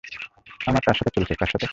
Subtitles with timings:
[0.67, 1.67] আমার তার সাথে চলছে, কার সাথে?